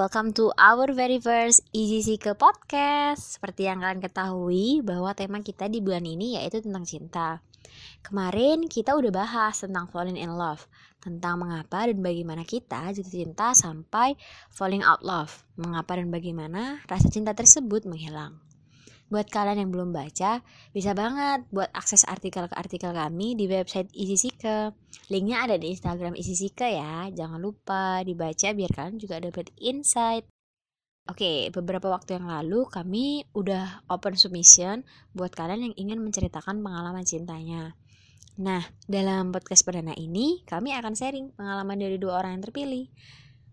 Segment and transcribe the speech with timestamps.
[0.00, 3.36] welcome to our very first Easy Seeker Podcast.
[3.36, 7.44] Seperti yang kalian ketahui bahwa tema kita di bulan ini yaitu tentang cinta.
[8.00, 10.64] Kemarin kita udah bahas tentang falling in love.
[11.04, 14.16] Tentang mengapa dan bagaimana kita jatuh cinta sampai
[14.48, 15.44] falling out love.
[15.60, 18.40] Mengapa dan bagaimana rasa cinta tersebut menghilang
[19.10, 20.38] Buat kalian yang belum baca,
[20.70, 24.70] bisa banget buat akses artikel-artikel kami di website Isi Sike.
[25.10, 27.10] Linknya ada di Instagram Isi Sike ya.
[27.10, 30.30] Jangan lupa dibaca biar kalian juga dapat insight.
[31.10, 37.02] Oke, beberapa waktu yang lalu kami udah open submission buat kalian yang ingin menceritakan pengalaman
[37.02, 37.74] cintanya.
[38.38, 42.86] Nah, dalam podcast perdana ini, kami akan sharing pengalaman dari dua orang yang terpilih.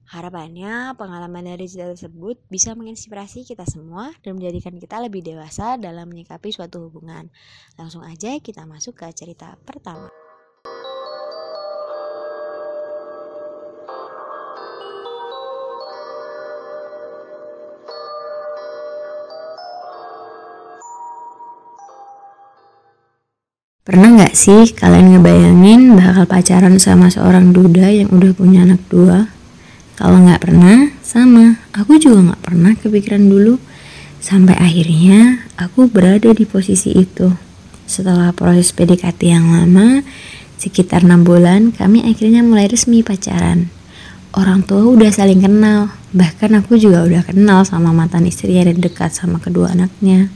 [0.08, 6.08] Harapannya pengalaman dari cerita tersebut bisa menginspirasi kita semua dan menjadikan kita lebih dewasa dalam
[6.08, 7.28] menyikapi suatu hubungan.
[7.76, 10.08] Langsung aja kita masuk ke cerita pertama.
[23.84, 29.37] Pernah nggak sih kalian ngebayangin bakal pacaran sama seorang duda yang udah punya anak dua?
[29.98, 31.58] Kalau nggak pernah, sama.
[31.74, 33.58] Aku juga nggak pernah kepikiran dulu.
[34.22, 37.34] Sampai akhirnya aku berada di posisi itu.
[37.90, 40.06] Setelah proses PDKT yang lama,
[40.62, 43.74] sekitar enam bulan, kami akhirnya mulai resmi pacaran.
[44.38, 49.18] Orang tua udah saling kenal, bahkan aku juga udah kenal sama mantan istri yang dekat
[49.18, 50.30] sama kedua anaknya.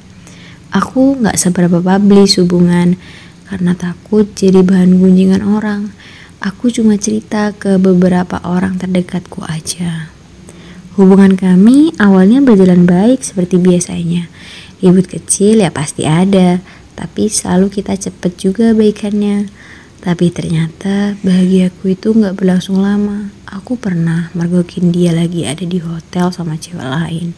[0.73, 2.97] Aku nggak seberapa publish hubungan
[3.45, 5.93] karena takut jadi bahan gunjingan orang.
[6.41, 10.09] Aku cuma cerita ke beberapa orang terdekatku aja.
[10.97, 14.25] Hubungan kami awalnya berjalan baik seperti biasanya.
[14.81, 16.57] Ribut kecil ya pasti ada,
[16.97, 19.53] tapi selalu kita cepet juga baikannya.
[20.01, 23.29] Tapi ternyata bahagiaku itu nggak berlangsung lama.
[23.45, 27.37] Aku pernah mergokin dia lagi ada di hotel sama cewek lain.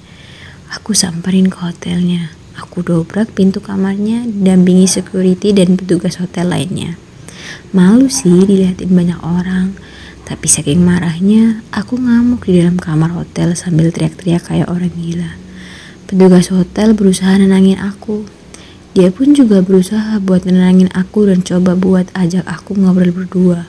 [0.79, 2.31] Aku samperin ke hotelnya.
[2.55, 6.95] Aku dobrak pintu kamarnya, dampingi security dan petugas hotel lainnya.
[7.73, 9.73] Malu sih dilihatin banyak orang,
[10.23, 15.35] tapi saking marahnya, aku ngamuk di dalam kamar hotel sambil teriak-teriak kayak orang gila.
[16.07, 18.23] Petugas hotel berusaha nenangin aku.
[18.93, 23.65] Dia pun juga berusaha buat nenangin aku dan coba buat ajak aku ngobrol berdua.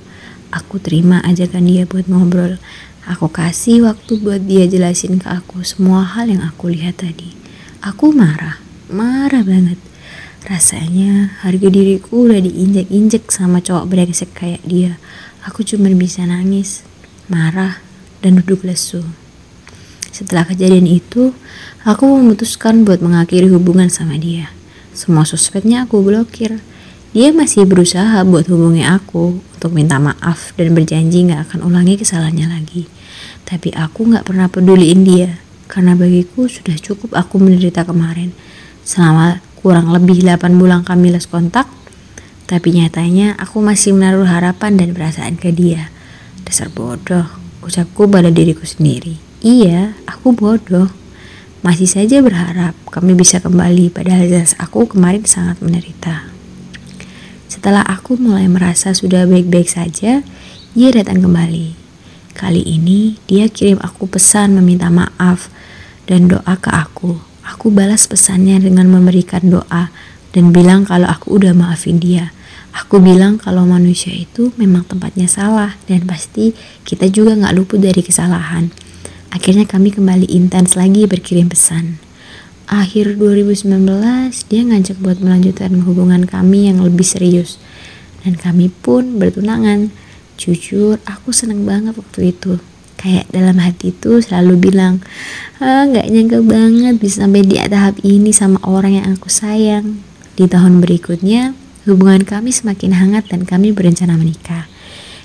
[0.52, 2.60] Aku terima ajakan dia buat ngobrol.
[3.04, 7.34] Aku kasih waktu buat dia jelasin ke aku semua hal yang aku lihat tadi.
[7.82, 9.76] Aku marah, marah banget.
[10.44, 15.00] Rasanya harga diriku udah diinjek-injek sama cowok brengsek kayak dia.
[15.48, 16.84] Aku cuma bisa nangis,
[17.32, 17.80] marah,
[18.20, 19.00] dan duduk lesu.
[20.12, 21.32] Setelah kejadian itu,
[21.88, 24.52] aku memutuskan buat mengakhiri hubungan sama dia.
[24.92, 26.60] Semua suspeknya aku blokir.
[27.16, 32.52] Dia masih berusaha buat hubungi aku untuk minta maaf dan berjanji gak akan ulangi kesalahannya
[32.52, 32.84] lagi.
[33.48, 35.40] Tapi aku gak pernah peduliin dia,
[35.72, 38.36] karena bagiku sudah cukup aku menderita kemarin.
[38.84, 41.64] Selama kurang lebih 8 bulan kami les kontak,
[42.44, 45.88] tapi nyatanya aku masih menaruh harapan dan perasaan ke dia.
[46.44, 47.24] Dasar bodoh,
[47.64, 49.16] ucapku pada diriku sendiri.
[49.40, 50.92] Iya, aku bodoh.
[51.64, 56.28] Masih saja berharap kami bisa kembali padahal jelas aku kemarin sangat menderita.
[57.48, 60.20] Setelah aku mulai merasa sudah baik-baik saja,
[60.76, 61.72] ia datang kembali.
[62.36, 65.48] Kali ini dia kirim aku pesan meminta maaf
[66.04, 69.92] dan doa ke aku Aku balas pesannya dengan memberikan doa
[70.32, 72.32] dan bilang kalau aku udah maafin dia.
[72.74, 78.02] Aku bilang kalau manusia itu memang tempatnya salah dan pasti kita juga gak luput dari
[78.02, 78.72] kesalahan.
[79.30, 82.02] Akhirnya kami kembali intens lagi berkirim pesan.
[82.64, 83.68] Akhir 2019
[84.48, 87.60] dia ngajak buat melanjutkan hubungan kami yang lebih serius.
[88.24, 89.92] Dan kami pun bertunangan.
[90.34, 92.58] Jujur aku seneng banget waktu itu
[92.96, 95.02] kayak dalam hati itu selalu bilang
[95.60, 100.00] ah nggak nyangka banget bisa sampai di tahap ini sama orang yang aku sayang
[100.34, 101.54] di tahun berikutnya
[101.84, 104.66] hubungan kami semakin hangat dan kami berencana menikah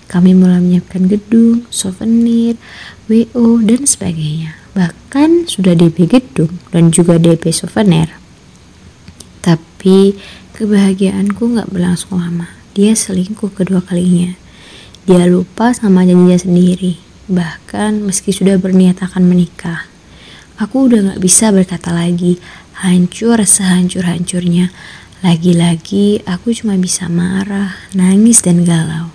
[0.10, 2.58] kami mulai menyiapkan gedung, souvenir,
[3.06, 4.58] WO, dan sebagainya.
[4.74, 8.10] Bahkan sudah DP gedung dan juga DP souvenir.
[9.46, 10.18] Tapi
[10.58, 12.50] kebahagiaanku nggak berlangsung lama.
[12.74, 14.34] Dia selingkuh kedua kalinya.
[15.06, 19.86] Dia lupa sama janjinya sendiri Bahkan meski sudah berniat akan menikah,
[20.58, 22.42] aku udah gak bisa berkata lagi,
[22.82, 24.74] hancur sehancur-hancurnya.
[25.22, 29.14] Lagi-lagi aku cuma bisa marah, nangis, dan galau.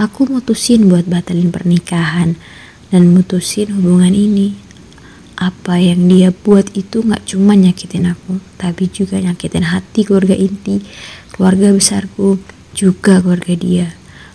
[0.00, 2.40] Aku mutusin buat batalin pernikahan
[2.88, 4.56] dan mutusin hubungan ini.
[5.36, 10.80] Apa yang dia buat itu gak cuma nyakitin aku, tapi juga nyakitin hati keluarga inti,
[11.28, 12.40] keluarga besarku,
[12.72, 13.92] juga keluarga dia.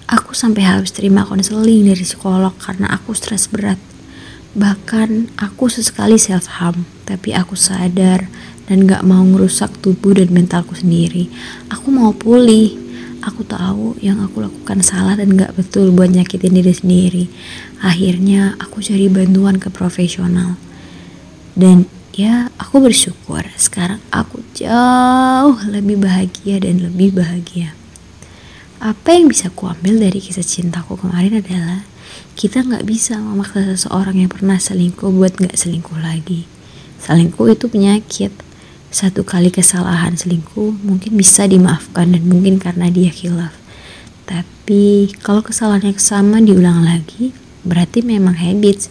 [0.10, 3.78] Aku sampai harus terima konseling dari psikolog karena aku stres berat.
[4.58, 8.26] Bahkan aku sesekali self harm, tapi aku sadar
[8.66, 11.30] dan gak mau ngerusak tubuh dan mentalku sendiri.
[11.70, 12.90] Aku mau pulih.
[13.22, 17.24] Aku tahu yang aku lakukan salah dan gak betul buat nyakitin diri sendiri.
[17.86, 20.58] Akhirnya aku cari bantuan ke profesional.
[21.54, 21.86] Dan
[22.18, 27.79] ya aku bersyukur sekarang aku jauh lebih bahagia dan lebih bahagia.
[28.80, 31.84] Apa yang bisa kuambil dari kisah cintaku kemarin adalah
[32.40, 36.48] kita nggak bisa memaksa seseorang yang pernah selingkuh buat nggak selingkuh lagi.
[37.04, 38.32] Selingkuh itu penyakit.
[38.88, 43.52] Satu kali kesalahan selingkuh mungkin bisa dimaafkan dan mungkin karena dia khilaf.
[44.24, 47.36] Tapi kalau kesalahan yang sama diulang lagi,
[47.68, 48.88] berarti memang habits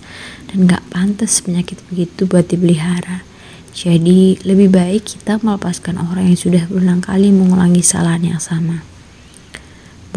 [0.52, 3.24] dan nggak pantas penyakit begitu buat dipelihara.
[3.72, 8.97] Jadi lebih baik kita melepaskan orang yang sudah berulang kali mengulangi kesalahan yang sama.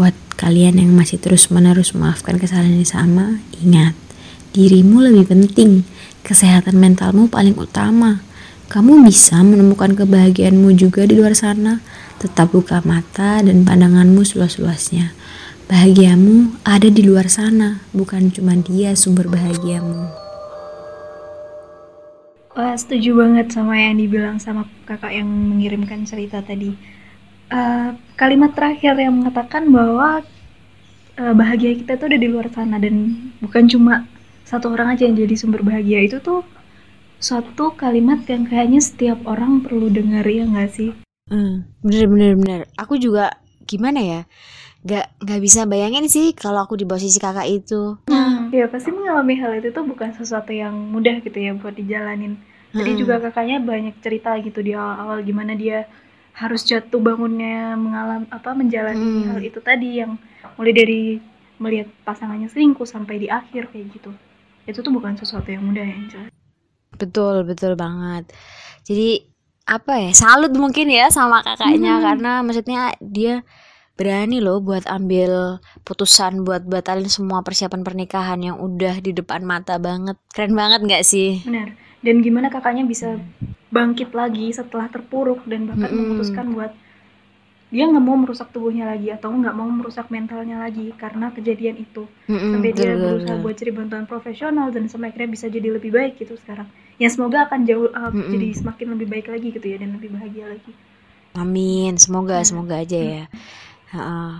[0.01, 3.93] Buat kalian yang masih terus-menerus memaafkan kesalahan yang sama, ingat,
[4.49, 5.85] dirimu lebih penting.
[6.25, 8.25] Kesehatan mentalmu paling utama.
[8.65, 11.85] Kamu bisa menemukan kebahagiaanmu juga di luar sana.
[12.17, 15.13] Tetap buka mata dan pandanganmu seluas-luasnya.
[15.69, 20.09] Bahagiamu ada di luar sana, bukan cuma dia sumber bahagiamu.
[22.57, 26.73] Wah, setuju banget sama yang dibilang sama kakak yang mengirimkan cerita tadi
[27.51, 30.23] uh, kalimat terakhir yang mengatakan bahwa
[31.19, 33.13] uh, bahagia kita tuh udah di luar sana dan
[33.43, 34.07] bukan cuma
[34.47, 36.43] satu orang aja yang jadi sumber bahagia itu tuh
[37.21, 40.91] suatu kalimat yang kayaknya setiap orang perlu dengar ya nggak sih?
[41.29, 42.59] Hmm, bener bener bener.
[42.75, 43.37] Aku juga
[43.69, 44.21] gimana ya?
[44.81, 48.01] Gak nggak bisa bayangin sih kalau aku di posisi kakak itu.
[48.09, 52.41] Hmm, ya pasti mengalami hal itu tuh bukan sesuatu yang mudah gitu ya buat dijalanin.
[52.73, 52.99] Jadi hmm.
[52.99, 55.85] juga kakaknya banyak cerita gitu di awal-awal gimana dia
[56.31, 59.27] harus jatuh bangunnya mengalami apa menjalani hmm.
[59.31, 60.15] hal itu tadi yang
[60.55, 61.01] mulai dari
[61.61, 64.11] melihat pasangannya selingkuh sampai di akhir kayak gitu.
[64.65, 66.31] Itu tuh bukan sesuatu yang mudah ya Angel
[67.01, 68.29] betul betul banget.
[68.85, 69.25] Jadi
[69.65, 72.03] apa ya salut mungkin ya sama kakaknya hmm.
[72.03, 73.45] karena maksudnya dia
[73.95, 79.77] berani loh buat ambil putusan buat batalin semua persiapan pernikahan yang udah di depan mata
[79.77, 80.17] banget.
[80.33, 81.41] Keren banget nggak sih?
[81.45, 83.17] Benar dan gimana kakaknya bisa
[83.71, 86.07] bangkit lagi setelah terpuruk dan bahkan mm -hmm.
[86.11, 86.71] memutuskan buat
[87.71, 92.03] dia nggak mau merusak tubuhnya lagi atau nggak mau merusak mentalnya lagi karena kejadian itu.
[92.27, 95.95] Mm -hmm, sampai dia berusaha buat cari bantuan profesional dan sampai akhirnya bisa jadi lebih
[95.95, 96.67] baik gitu sekarang.
[96.99, 98.31] Ya semoga akan jauh uh, mm -hmm.
[98.35, 100.71] jadi semakin lebih baik lagi gitu ya dan lebih bahagia lagi.
[101.31, 101.95] Amin.
[101.95, 103.23] Semoga semoga aja ya
[103.91, 104.39] Uh,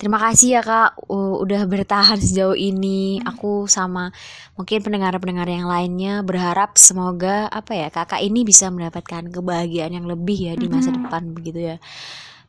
[0.00, 3.20] terima kasih ya kak uh, udah bertahan sejauh ini.
[3.20, 4.08] Aku sama
[4.56, 10.48] mungkin pendengar-pendengar yang lainnya berharap semoga apa ya kakak ini bisa mendapatkan kebahagiaan yang lebih
[10.48, 11.76] ya di masa depan begitu ya.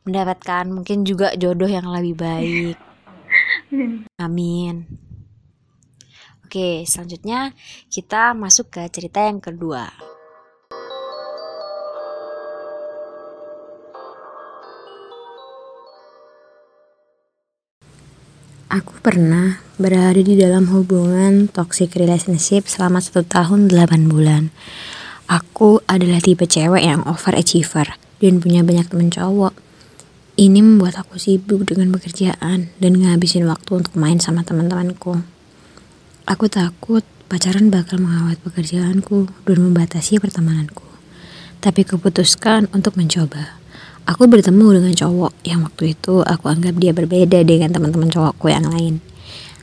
[0.08, 2.76] Mendapatkan mungkin juga jodoh yang lebih baik.
[4.24, 4.88] Amin.
[6.48, 7.52] Oke, selanjutnya
[7.92, 9.92] kita masuk ke cerita yang kedua.
[18.68, 24.42] Aku pernah berada di dalam hubungan toxic relationship selama satu tahun delapan bulan.
[25.24, 29.56] Aku adalah tipe cewek yang overachiever dan punya banyak temen cowok.
[30.36, 35.16] Ini membuat aku sibuk dengan pekerjaan dan ngabisin waktu untuk main sama teman-temanku.
[36.28, 40.84] Aku takut pacaran bakal mengawet pekerjaanku dan membatasi pertemananku.
[41.64, 43.57] Tapi keputuskan untuk mencoba.
[44.08, 48.64] Aku bertemu dengan cowok yang waktu itu aku anggap dia berbeda dengan teman-teman cowokku yang
[48.64, 49.04] lain.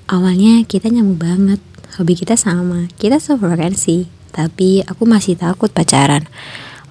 [0.05, 1.57] Awalnya kita nyambung banget,
[1.97, 6.29] hobi kita sama, kita sefrekuensi, tapi aku masih takut pacaran.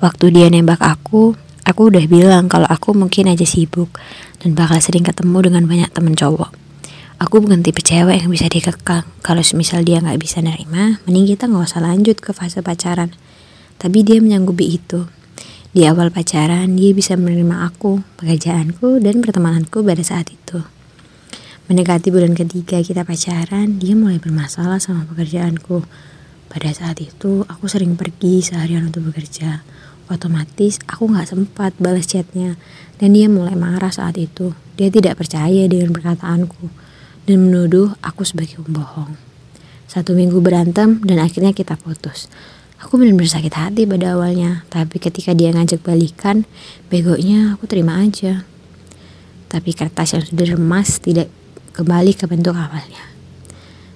[0.02, 3.87] Waktu dia nembak aku, aku udah bilang kalau aku mungkin aja sibuk
[4.42, 6.50] dan bakal sering ketemu dengan banyak temen cowok.
[7.23, 9.06] Aku bukan tipe cewek yang bisa dikekang.
[9.23, 13.14] Kalau misal dia nggak bisa nerima, mending kita nggak usah lanjut ke fase pacaran.
[13.78, 15.06] Tapi dia menyanggupi itu.
[15.75, 20.62] Di awal pacaran, dia bisa menerima aku, pekerjaanku, dan pertemananku pada saat itu.
[21.66, 25.83] Mendekati bulan ketiga kita pacaran, dia mulai bermasalah sama pekerjaanku.
[26.47, 29.66] Pada saat itu, aku sering pergi seharian untuk bekerja.
[30.07, 32.54] Otomatis, aku gak sempat balas chatnya,
[33.02, 34.54] dan dia mulai marah saat itu.
[34.78, 36.71] Dia tidak percaya dengan perkataanku,
[37.26, 39.19] dan menuduh aku sebagai pembohong.
[39.90, 42.31] Satu minggu berantem, dan akhirnya kita putus.
[42.85, 46.45] Aku benar-benar sakit hati pada awalnya, tapi ketika dia ngajak balikan,
[46.93, 48.45] begonya aku terima aja.
[49.49, 51.33] Tapi kertas yang sudah remas tidak
[51.73, 53.09] kembali ke bentuk awalnya.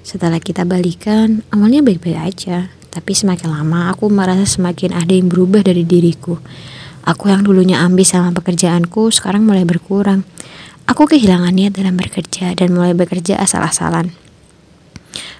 [0.01, 5.61] Setelah kita balikan, awalnya baik-baik aja, tapi semakin lama aku merasa semakin ada yang berubah
[5.61, 6.41] dari diriku.
[7.05, 10.25] Aku yang dulunya ambis sama pekerjaanku sekarang mulai berkurang.
[10.89, 14.28] Aku kehilangan niat dalam bekerja dan mulai bekerja asal-asalan.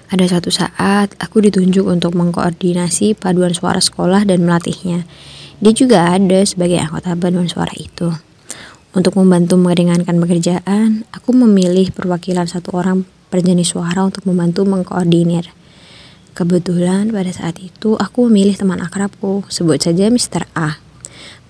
[0.09, 5.05] Ada suatu saat aku ditunjuk untuk mengkoordinasi paduan suara sekolah dan melatihnya.
[5.61, 8.09] Dia juga ada sebagai anggota paduan suara itu.
[8.89, 15.53] Untuk membantu meringankan pekerjaan, aku memilih perwakilan satu orang perjenis suara untuk membantu mengkoordinir.
[16.33, 20.49] Kebetulan pada saat itu aku memilih teman akrabku, sebut saja Mr.
[20.57, 20.81] A.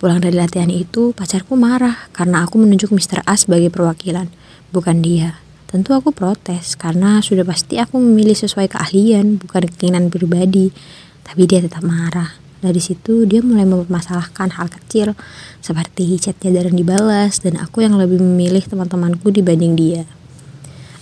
[0.04, 3.24] Pulang dari latihan itu, pacarku marah karena aku menunjuk Mr.
[3.24, 4.28] A sebagai perwakilan,
[4.76, 5.40] bukan dia.
[5.70, 10.74] Tentu aku protes karena sudah pasti aku memilih sesuai keahlian, bukan keinginan pribadi.
[11.22, 12.42] Tapi dia tetap marah.
[12.58, 15.14] Dari situ dia mulai mempermasalahkan hal kecil
[15.62, 20.04] seperti chatnya jarang dibalas dan aku yang lebih memilih teman-temanku dibanding dia.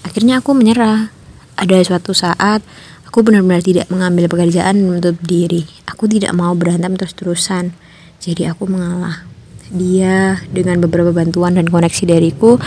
[0.03, 1.15] Akhirnya aku menyerah.
[1.57, 2.62] Ada suatu saat
[3.07, 5.63] aku benar-benar tidak mengambil pekerjaan menutup diri.
[5.89, 7.71] Aku tidak mau berantem terus-terusan.
[8.19, 9.24] Jadi aku mengalah.
[9.71, 12.59] Dia dengan beberapa bantuan dan koneksi dariku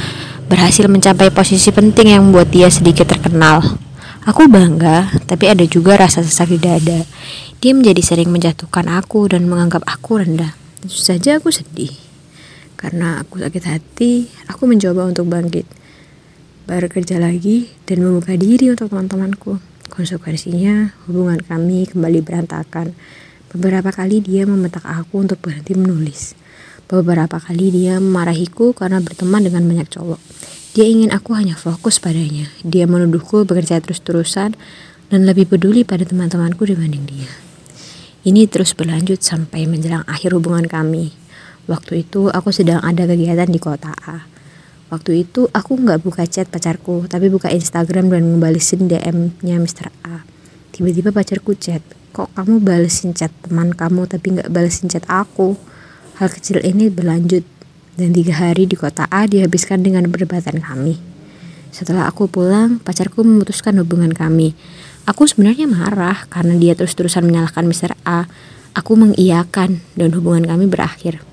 [0.50, 3.62] berhasil mencapai posisi penting yang membuat dia sedikit terkenal.
[4.26, 7.06] Aku bangga, tapi ada juga rasa sesak di dada.
[7.62, 10.52] Dia menjadi sering menjatuhkan aku dan menganggap aku rendah.
[10.82, 11.94] Tentu saja aku sedih.
[12.74, 15.64] Karena aku sakit hati, aku mencoba untuk bangkit.
[16.66, 19.62] Bekerja lagi dan membuka diri untuk teman-temanku.
[19.86, 22.92] Konsekuensinya, hubungan kami kembali berantakan.
[23.54, 26.39] Beberapa kali dia membentak aku untuk berhenti menulis.
[26.90, 30.18] Beberapa kali dia memarahiku karena berteman dengan banyak cowok.
[30.74, 32.50] Dia ingin aku hanya fokus padanya.
[32.66, 34.58] Dia menuduhku bekerja terus-terusan
[35.06, 37.30] dan lebih peduli pada teman-temanku dibanding dia.
[38.26, 41.14] Ini terus berlanjut sampai menjelang akhir hubungan kami.
[41.70, 44.26] Waktu itu aku sedang ada kegiatan di kota A.
[44.90, 49.94] Waktu itu aku nggak buka chat pacarku, tapi buka Instagram dan ngebalesin DM-nya Mr.
[50.02, 50.26] A.
[50.74, 55.54] Tiba-tiba pacarku chat, kok kamu balesin chat teman kamu tapi nggak balesin chat aku?
[56.20, 57.48] Hal kecil ini berlanjut
[57.96, 61.00] dan tiga hari di kota A dihabiskan dengan perdebatan kami.
[61.72, 64.52] Setelah aku pulang, pacarku memutuskan hubungan kami.
[65.08, 67.96] Aku sebenarnya marah karena dia terus-terusan menyalahkan Mr.
[68.04, 68.28] A.
[68.76, 71.24] Aku mengiyakan dan hubungan kami berakhir.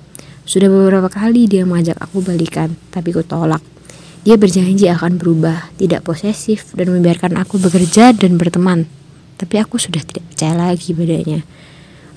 [0.48, 3.60] Sudah beberapa kali dia mengajak aku balikan, tapi ku tolak.
[4.24, 8.88] Dia berjanji akan berubah, tidak posesif, dan membiarkan aku bekerja dan berteman.
[9.36, 11.44] Tapi aku sudah tidak percaya lagi padanya.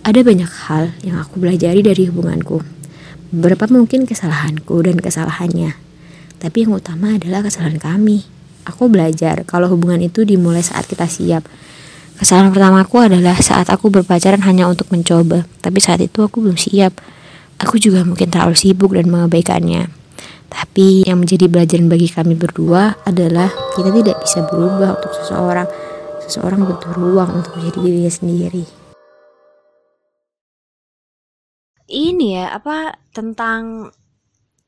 [0.01, 2.65] Ada banyak hal yang aku pelajari dari hubunganku.
[3.37, 5.77] Beberapa mungkin kesalahanku dan kesalahannya.
[6.41, 8.25] Tapi yang utama adalah kesalahan kami.
[8.65, 11.45] Aku belajar kalau hubungan itu dimulai saat kita siap.
[12.17, 16.97] Kesalahan pertamaku adalah saat aku berpacaran hanya untuk mencoba, tapi saat itu aku belum siap.
[17.61, 19.93] Aku juga mungkin terlalu sibuk dan mengabaikannya.
[20.49, 25.69] Tapi yang menjadi pelajaran bagi kami berdua adalah kita tidak bisa berubah untuk seseorang.
[26.25, 28.80] Seseorang butuh ruang untuk menjadi dirinya sendiri.
[31.91, 33.91] Ini ya apa tentang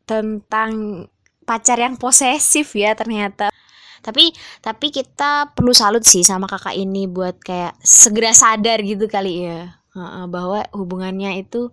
[0.04, 1.06] tentang
[1.46, 3.54] pacar yang posesif ya ternyata.
[4.02, 9.46] Tapi tapi kita perlu salut sih sama kakak ini buat kayak segera sadar gitu kali
[9.46, 9.78] ya.
[10.26, 11.70] Bahwa hubungannya itu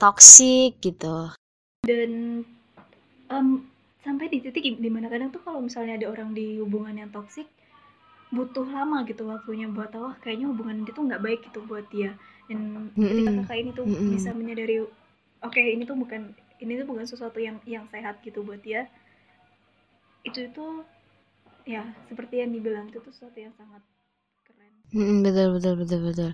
[0.00, 1.28] toksik gitu.
[1.84, 2.42] Dan
[3.28, 3.68] um,
[4.00, 7.44] sampai di titik di mana kadang tuh kalau misalnya ada orang di hubungan yang toksik
[8.28, 12.12] butuh lama gitu waktunya buat tahu kayaknya hubungan itu nggak baik gitu buat dia
[12.48, 14.10] dan ketika kakak ini tuh mm-hmm.
[14.16, 18.42] bisa menyadari oke okay, ini tuh bukan ini tuh bukan sesuatu yang yang sehat gitu
[18.42, 18.88] buat dia
[20.26, 20.64] itu itu
[21.68, 23.84] ya seperti yang dibilang itu tuh sesuatu yang sangat
[24.48, 24.72] keren.
[24.96, 26.32] Mm, betul betul betul betul.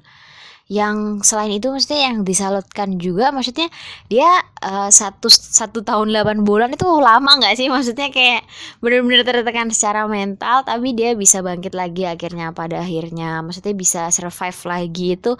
[0.64, 3.68] Yang selain itu maksudnya yang disalutkan juga maksudnya
[4.08, 4.30] dia
[4.64, 7.68] uh, satu satu tahun 8 bulan itu lama nggak sih?
[7.68, 8.48] Maksudnya kayak
[8.80, 13.44] benar-benar tertekan secara mental tapi dia bisa bangkit lagi akhirnya pada akhirnya.
[13.44, 15.36] Maksudnya bisa survive lagi itu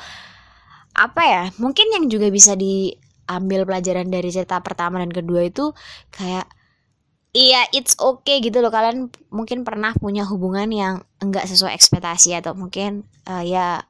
[0.95, 5.75] apa ya mungkin yang juga bisa diambil pelajaran dari cerita pertama dan kedua itu
[6.15, 6.47] kayak
[7.35, 8.71] iya it's okay gitu loh.
[8.71, 13.83] Kalian mungkin pernah punya hubungan yang enggak sesuai ekspektasi atau mungkin uh, ya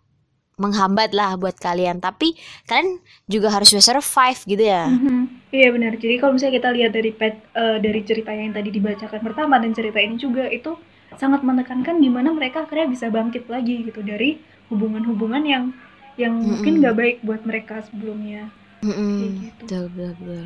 [0.56, 2.00] menghambat lah buat kalian.
[2.00, 2.34] Tapi
[2.66, 4.88] kalian juga harus bisa survive gitu ya.
[4.88, 5.20] Mm-hmm.
[5.54, 5.92] iya benar.
[6.00, 9.70] Jadi kalau misalnya kita lihat dari pet uh, dari cerita yang tadi dibacakan pertama dan
[9.76, 10.74] cerita ini juga itu
[11.14, 15.64] sangat menekankan gimana mereka akhirnya bisa bangkit lagi gitu dari hubungan-hubungan yang
[16.16, 16.50] yang mm-hmm.
[16.50, 18.50] mungkin nggak baik buat mereka sebelumnya
[18.82, 19.14] mm-hmm.
[19.18, 20.44] kayak gitu betul, betul, betul.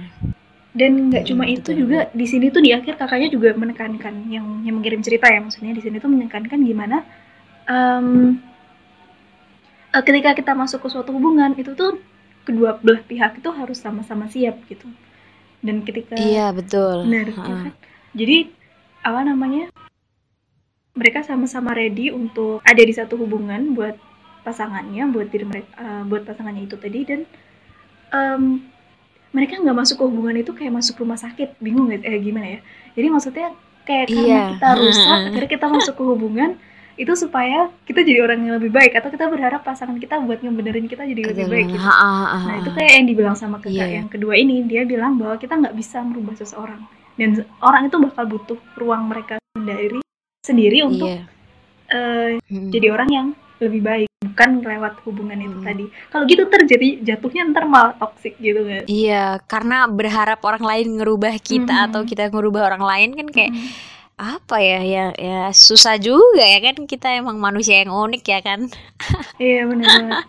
[0.78, 4.14] dan nggak cuma mm, itu betul, juga di sini tuh di akhir kakaknya juga menekankan
[4.32, 7.04] yang yang mengirim cerita ya maksudnya di sini tuh menekankan gimana
[7.68, 8.38] um,
[9.92, 11.98] ketika kita masuk ke suatu hubungan itu tuh
[12.48, 14.88] kedua belah pihak itu harus sama-sama siap gitu
[15.60, 17.72] dan ketika iya betul benar ya kan?
[18.14, 18.48] jadi
[19.04, 19.64] apa namanya
[20.98, 23.94] mereka sama-sama ready untuk ada di satu hubungan buat
[24.48, 27.20] pasangannya buat diri mereka uh, buat pasangannya itu tadi dan
[28.16, 28.64] um,
[29.36, 32.60] mereka nggak masuk ke hubungan itu kayak masuk rumah sakit bingung gak eh gimana ya
[32.96, 33.52] jadi maksudnya
[33.84, 34.42] kayak karena iya.
[34.56, 36.50] kita rusak akhirnya kita masuk ke hubungan
[36.98, 40.90] itu supaya kita jadi orang yang lebih baik atau kita berharap pasangan kita buat ngebenerin
[40.90, 41.86] kita jadi lebih baik gitu.
[42.42, 44.02] Nah itu kayak yang dibilang sama kakak Iya.
[44.02, 46.82] yang kedua ini dia bilang bahwa kita nggak bisa merubah seseorang
[47.14, 50.02] dan orang itu bakal butuh ruang mereka sendiri
[50.42, 51.22] sendiri untuk Iya.
[51.94, 52.70] eh, Mm-mm.
[52.74, 53.26] jadi orang yang
[53.62, 54.07] lebih baik
[54.38, 55.66] bukan lewat hubungan itu Hmm.
[55.66, 61.02] tadi kalau gitu terjadi jatuhnya ntar malah toxic gitu kan Iya, karena berharap orang lain
[61.02, 61.86] ngerubah kita Mhm.
[61.90, 63.66] atau kita ngerubah orang lain kan kayak Mm.
[64.14, 68.70] apa ya ya ya susah juga ya kan kita emang manusia yang unik ya kan.
[69.38, 70.22] iya benar.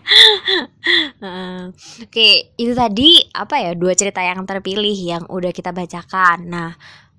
[2.02, 6.38] Oke, itu tadi apa ya dua cerita yang terpilih yang udah kita bacakan.
[6.46, 6.70] Nah,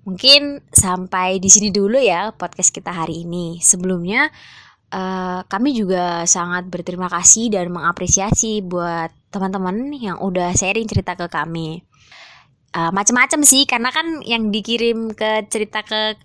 [0.04, 3.60] mungkin sampai di sini dulu ya podcast kita hari ini.
[3.60, 4.28] Sebelumnya
[4.92, 11.26] eh, kami juga sangat berterima kasih dan mengapresiasi buat teman-teman yang udah sharing cerita ke
[11.32, 11.80] kami.
[12.72, 16.16] Eh, macam-macam sih karena kan yang dikirim ke cerita ke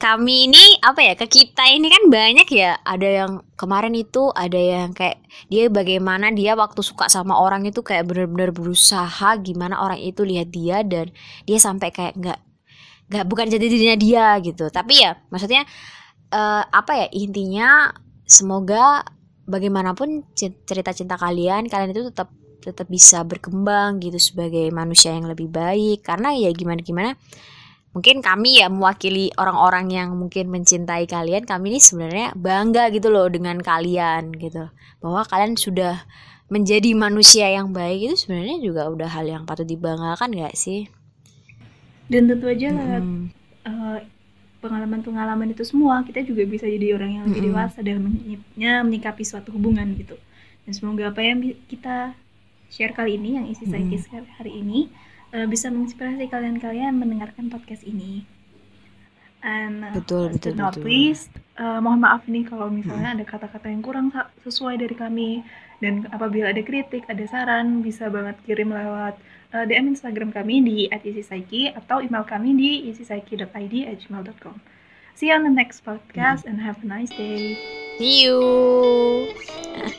[0.00, 4.56] kami ini apa ya ke kita ini kan banyak ya ada yang kemarin itu ada
[4.56, 5.20] yang kayak
[5.52, 10.48] dia bagaimana dia waktu suka sama orang itu kayak benar-benar berusaha gimana orang itu lihat
[10.48, 11.12] dia dan
[11.44, 12.40] dia sampai kayak nggak
[13.12, 15.68] nggak bukan jadi dirinya dia gitu tapi ya maksudnya
[16.30, 17.90] eh, apa ya intinya
[18.24, 19.02] semoga
[19.50, 25.48] bagaimanapun cerita cinta kalian kalian itu tetap tetap bisa berkembang gitu sebagai manusia yang lebih
[25.48, 26.04] baik.
[26.04, 27.10] Karena ya gimana gimana
[27.90, 33.26] mungkin kami ya mewakili orang-orang yang mungkin mencintai kalian kami ini sebenarnya bangga gitu loh
[33.26, 34.70] dengan kalian gitu.
[35.00, 36.04] Bahwa kalian sudah
[36.52, 40.86] menjadi manusia yang baik itu sebenarnya juga udah hal yang patut dibanggakan gak sih?
[42.10, 44.19] Dan tentu aja lewat Mm-mm.
[44.60, 47.52] Pengalaman-pengalaman itu semua kita juga bisa jadi orang yang lebih Mm-mm.
[47.56, 50.16] dewasa dalam menyik- menyikapi suatu hubungan gitu.
[50.68, 52.12] Dan semoga apa yang kita
[52.68, 53.96] share kali ini yang isi Mm-mm.
[53.96, 54.92] Psyche hari ini
[55.32, 58.22] eh, bisa menginspirasi kalian-kalian mendengarkan podcast ini.
[59.40, 60.84] And uh, betul betul not betul.
[60.84, 64.12] least eh, mohon maaf nih kalau misalnya ada kata-kata yang kurang
[64.44, 65.40] sesuai dari kami
[65.80, 69.16] dan apabila ada kritik ada saran bisa banget kirim lewat
[69.56, 74.56] eh, DM Instagram kami di @isipsyche atau email kami di isipsyche.id@gmail.com.
[75.16, 77.58] See you on the next podcast and have a nice day.
[78.00, 79.92] see you